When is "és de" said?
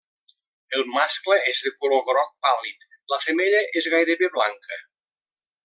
1.51-1.73